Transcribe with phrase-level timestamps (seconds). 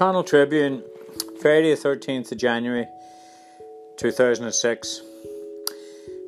[0.00, 0.82] Connell Tribune,
[1.42, 2.86] Friday, 13th of January
[3.98, 5.02] 2006.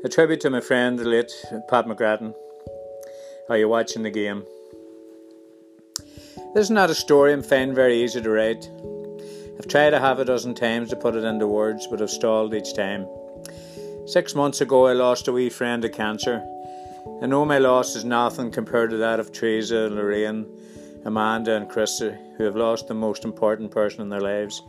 [0.05, 1.33] A tribute to my friend, the late
[1.71, 2.35] Pat McGrattan.
[3.49, 4.45] Are you watching the game?
[6.55, 8.69] This is not a story I'm finding very easy to write.
[9.59, 12.53] I've tried a half a dozen times to put it into words, but I've stalled
[12.53, 13.09] each time.
[14.05, 16.47] Six months ago, I lost a wee friend to cancer.
[17.23, 20.45] I know my loss is nothing compared to that of Teresa, and Lorraine,
[21.05, 24.63] Amanda, and Christy, uh, who have lost the most important person in their lives.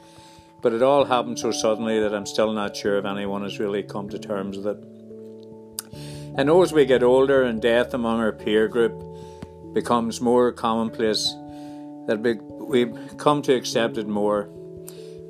[0.62, 3.84] But it all happened so suddenly that I'm still not sure if anyone has really
[3.84, 6.38] come to terms with it.
[6.38, 8.94] I know as we get older and death among our peer group
[9.74, 11.34] becomes more commonplace,
[12.08, 14.50] that we come to accept it more.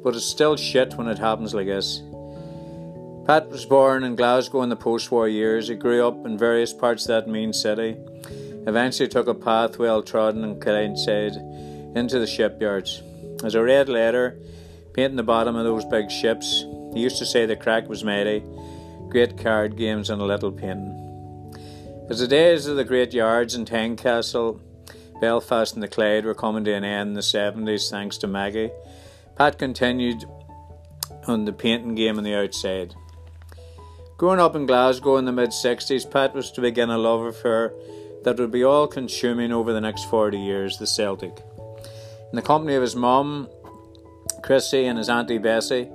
[0.03, 2.01] But it's still shit when it happens like this.
[3.25, 5.69] Pat was born in Glasgow in the post war years.
[5.69, 7.97] He grew up in various parts of that mean city.
[8.65, 11.37] Eventually took a path well trodden and Clydeside
[11.95, 13.01] into the shipyards.
[13.43, 14.37] As I read later,
[14.93, 18.43] painting the bottom of those big ships, he used to say the crack was mighty,
[19.09, 20.99] great card games and a little painting.
[22.09, 24.59] As the days of the great yards in Tynecastle
[25.23, 28.71] Belfast and the Clyde were coming to an end in the 70s thanks to Maggie.
[29.37, 30.25] Pat continued
[31.27, 32.93] on the painting game on the outside.
[34.17, 37.73] Growing up in Glasgow in the mid 60s, Pat was to begin a love affair
[38.23, 41.43] that would be all consuming over the next 40 years the Celtic.
[42.31, 43.47] In the company of his mum,
[44.41, 45.89] Chrissy, and his auntie Bessie,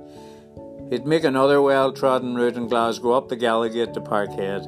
[0.89, 4.63] he'd make another well trodden route in Glasgow up the Gallowgate to Parkhead.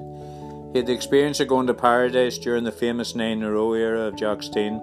[0.72, 3.74] He had the experience of going to Paradise during the famous nine in a row
[3.74, 4.82] era of Jock Stein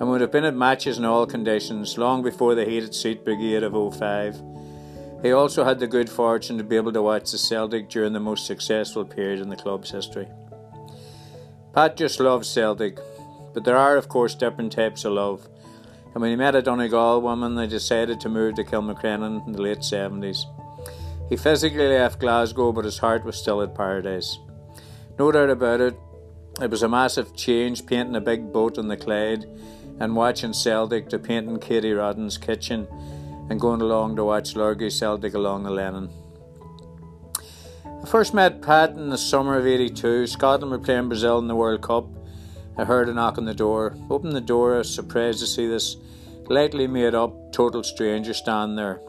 [0.00, 3.62] and would have been at matches in all conditions long before the heated seat brigade
[3.62, 4.40] of 05.
[5.22, 8.20] He also had the good fortune to be able to watch the Celtic during the
[8.20, 10.28] most successful period in the club's history.
[11.78, 12.98] Pat just loves Celtic,
[13.54, 15.48] but there are, of course, different types of love.
[16.12, 19.62] And when he met a Donegal woman, they decided to move to Kilmacrennan in the
[19.62, 20.38] late 70s.
[21.28, 24.40] He physically left Glasgow, but his heart was still at Paradise.
[25.20, 25.96] No doubt about it,
[26.60, 29.46] it was a massive change painting a big boat on the Clyde
[30.00, 32.88] and watching Celtic to painting Katie Rodden's kitchen
[33.50, 36.10] and going along to watch Lurgy Celtic along the Lennon.
[38.00, 40.28] I first met Pat in the summer of 82.
[40.28, 42.06] Scotland were playing Brazil in the World Cup.
[42.78, 43.96] I heard a knock on the door.
[44.08, 45.96] Opened the door, I was surprised to see this
[46.46, 49.00] lightly made up total stranger stand there.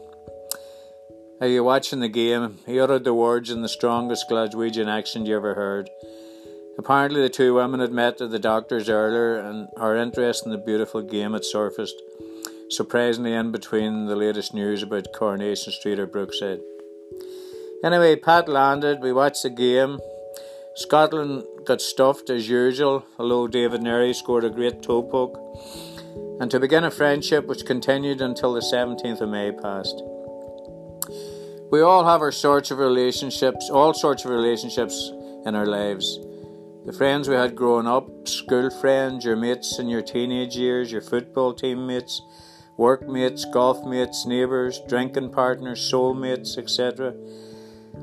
[1.40, 2.58] Are you watching the game?
[2.66, 5.88] He uttered the words in the strongest Glaswegian accent you ever heard.
[6.76, 10.58] Apparently, the two women had met at the doctor's earlier, and our interest in the
[10.58, 11.94] beautiful game had surfaced,
[12.70, 16.60] surprisingly in between the latest news about Coronation Street or Brookside.
[17.82, 19.98] Anyway, Pat landed, we watched the game.
[20.74, 25.38] Scotland got stuffed as usual, although David Narey scored a great toe poke.
[26.40, 30.02] And to begin a friendship which continued until the 17th of May passed.
[31.70, 35.10] We all have our sorts of relationships, all sorts of relationships
[35.46, 36.18] in our lives.
[36.84, 41.02] The friends we had growing up, school friends, your mates in your teenage years, your
[41.02, 42.20] football team teammates,
[42.76, 47.14] workmates, golf mates, neighbours, drinking partners, soulmates, etc.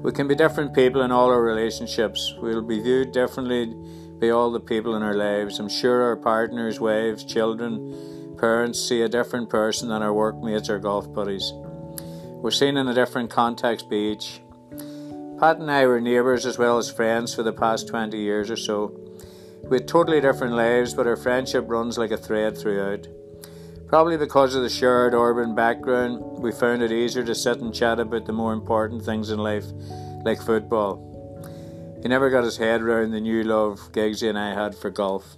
[0.04, 2.34] We can be different people in all our relationships.
[2.40, 3.74] We'll be viewed differently
[4.20, 5.60] by all the people in our lives.
[5.60, 10.80] I'm sure our partners, wives, children, parents see a different person than our workmates or
[10.80, 11.52] golf buddies.
[12.42, 14.42] We're seen in a different context by each.
[15.40, 18.58] Pat and I were neighbours as well as friends for the past 20 years or
[18.58, 18.96] so.
[19.64, 23.08] We had totally different lives, but our friendship runs like a thread throughout.
[23.88, 28.02] Probably because of the shared urban background, we found it easier to sit and chat
[28.02, 29.66] about the more important things in life,
[30.26, 31.04] like football.
[32.02, 35.38] He never got his head around the new love Giggsy and I had for golf.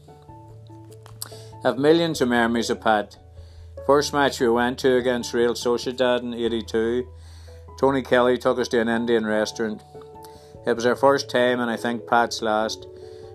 [1.64, 3.18] I have millions of memories of Pat.
[3.86, 7.08] First match we went to against Real Sociedad in 82,
[7.80, 9.84] Tony Kelly took us to an Indian restaurant.
[10.66, 12.88] It was our first time and I think Pat's last.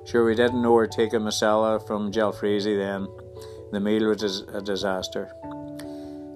[0.04, 3.23] Sure, we didn't know we tikka masala from Jalfrezi then.
[3.72, 5.32] The meal was a disaster.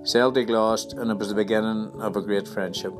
[0.04, 2.92] Celtic lost and it was the beginning of a great friendship.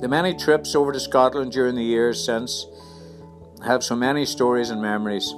[0.00, 2.66] The many trips over to Scotland during the years since
[3.64, 5.34] have so many stories and memories.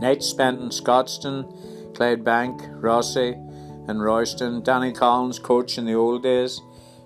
[0.00, 3.32] Nights spent in Scotstoun, Clydebank, Rossi,
[3.88, 6.60] and Royston, Danny Collins, coach in the old days,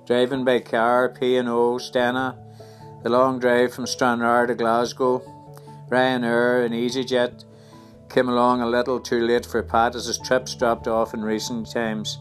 [0.04, 2.36] driving by car, P&O, Stena,
[3.02, 5.22] the long drive from Stranraer to Glasgow,
[5.88, 7.44] Ryanair and EasyJet
[8.12, 11.70] came along a little too late for Pat as his trips dropped off in recent
[11.70, 12.18] times.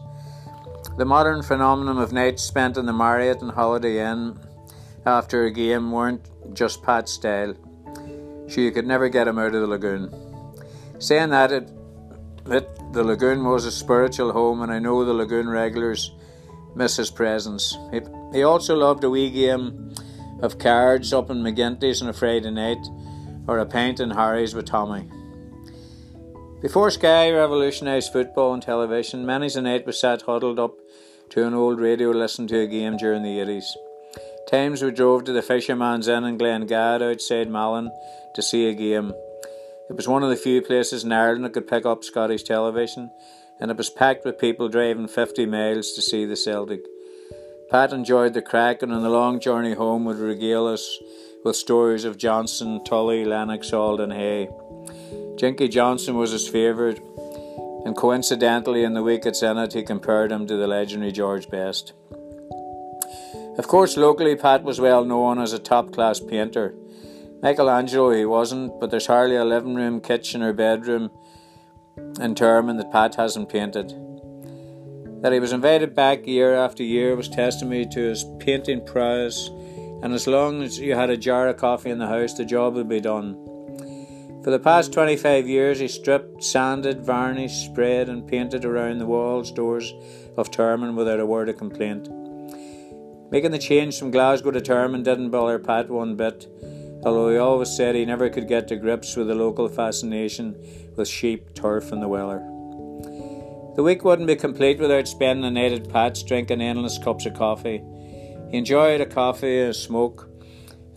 [0.96, 4.38] The modern phenomenon of nights spent in the Marriott and Holiday Inn
[5.04, 7.54] after a game weren't just Pat's style.
[8.48, 10.12] You could never get him out of the lagoon.
[10.98, 11.70] Saying that, it
[12.44, 16.12] that the lagoon was a spiritual home, and I know the lagoon regulars
[16.74, 17.78] miss his presence.
[17.92, 18.00] He,
[18.32, 19.94] he also loved a wee game
[20.40, 22.84] of cards up in McGinty's on a Friday night,
[23.46, 25.08] or a pint in Harry's with Tommy.
[26.62, 30.76] Before Sky revolutionised football and television, many's a night was sat huddled up
[31.30, 33.64] to an old radio listening to a game during the 80s.
[34.48, 37.90] Times we drove to the Fisherman's Inn in Glengad outside Malin
[38.36, 39.12] to see a game.
[39.90, 43.10] It was one of the few places in Ireland that could pick up Scottish television,
[43.58, 46.82] and it was packed with people driving 50 miles to see the Celtic.
[47.70, 50.96] Pat enjoyed the crack, and on the long journey home would regale us
[51.44, 54.48] with stories of Johnstone, Tully, Lennox, Alden, Hay.
[55.42, 57.00] Jinky Johnstone was his favourite,
[57.84, 61.94] and coincidentally, in the week at Senate, he compared him to the legendary George Best.
[63.58, 66.76] Of course, locally, Pat was well known as a top class painter.
[67.42, 71.10] Michelangelo he wasn't, but there's hardly a living room, kitchen, or bedroom
[72.20, 73.88] in Termon that Pat hasn't painted.
[75.22, 79.48] That he was invited back year after year was testimony to his painting prowess,
[80.04, 82.74] and as long as you had a jar of coffee in the house, the job
[82.74, 83.51] would be done.
[84.44, 89.52] For the past 25 years, he stripped, sanded, varnished, sprayed, and painted around the walls,
[89.52, 89.94] doors
[90.36, 92.08] of Termon without a word of complaint.
[93.30, 96.48] Making the change from Glasgow to Termon didn't bother Pat one bit,
[97.04, 100.56] although he always said he never could get to grips with the local fascination
[100.96, 102.40] with sheep, turf, and the weather.
[103.76, 107.34] The week wouldn't be complete without spending a night at Pat's drinking endless cups of
[107.34, 107.80] coffee.
[108.50, 110.28] He enjoyed a coffee, a smoke,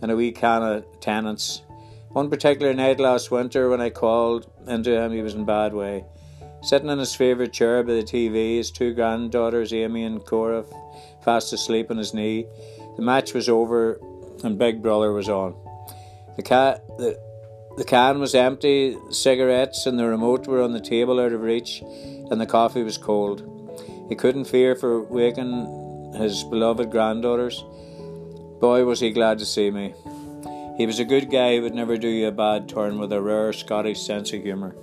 [0.02, 1.62] and a wee can of Tennent's.
[2.10, 6.04] One particular night last winter, when I called into him, he was in bad way.
[6.62, 10.64] Sitting in his favourite chair by the TV, his two granddaughters, Amy and Cora,
[11.22, 12.46] fast asleep on his knee.
[12.96, 14.00] The match was over,
[14.42, 15.54] and Big Brother was on.
[16.36, 17.18] The cat, the,
[17.76, 21.82] the can was empty, cigarettes and the remote were on the table out of reach,
[21.82, 23.42] and the coffee was cold.
[24.08, 27.62] He couldn't fear for waking his beloved granddaughters.
[28.60, 29.94] Boy, was he glad to see me.
[30.76, 33.22] He was a good guy who would never do you a bad turn with a
[33.22, 34.76] rare Scottish sense of humour.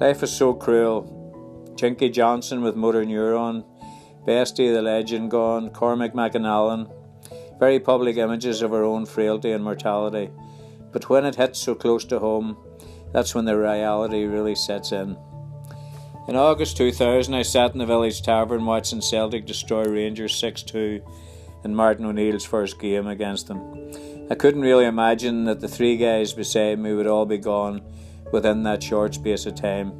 [0.00, 1.74] Life is so cruel.
[1.76, 3.64] Jinky Johnstone with motor neuron,
[4.26, 6.90] Bestie the legend gone, Cormac McAnallen,
[7.60, 10.30] very public images of our own frailty and mortality.
[10.90, 12.56] But when it hits so close to home,
[13.12, 15.16] that's when the reality really sets in.
[16.26, 21.02] In August 2000, I sat in the village tavern watching Celtic destroy Rangers 6 2
[21.62, 24.15] in Martin O'Neill's first game against them.
[24.28, 27.80] I couldn't really imagine that the three guys beside me would all be gone
[28.32, 29.92] within that short space of time.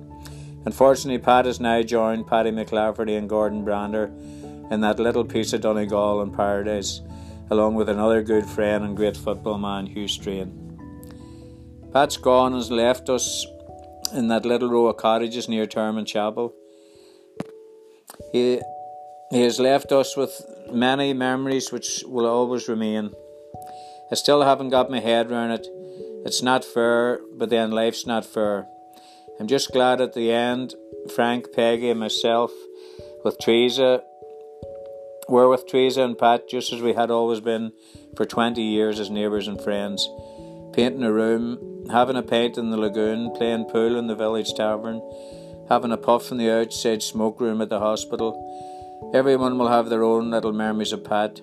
[0.64, 4.06] Unfortunately, Pat has now joined Paddy McClafferty and Gordon Brander
[4.72, 7.02] in that little piece of Donegal in paradise,
[7.50, 10.50] along with another good friend and great football man, Hugh Strain.
[11.92, 13.46] Pat's gone and has left us
[14.12, 16.52] in that little row of cottages near Termon Chapel.
[18.32, 18.60] He,
[19.30, 23.12] he has left us with many memories which will always remain.
[24.10, 25.66] I still haven't got my head around it.
[26.24, 28.66] It's not fair, but then life's not fair.
[29.38, 30.74] I'm just glad at the end,
[31.14, 32.52] Frank, Peggy, and myself,
[33.24, 34.02] with Teresa,
[35.28, 37.72] were with Teresa and Pat just as we had always been
[38.16, 40.08] for 20 years as neighbours and friends.
[40.72, 45.00] Painting a room, having a pint in the lagoon, playing pool in the village tavern,
[45.68, 49.10] having a puff in the outside smoke room at the hospital.
[49.14, 51.40] Everyone will have their own little memories of Pat.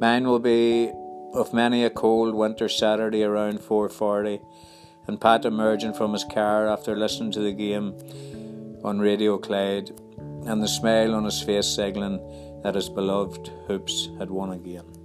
[0.00, 0.92] Mine will be
[1.32, 4.40] of many a cold winter Saturday around 4:40,
[5.06, 7.94] and Pat emerging from his car after listening to the game
[8.84, 9.92] on Radio Clyde,
[10.46, 12.20] and the smile on his face signaling
[12.62, 14.95] that his beloved hoops had won again.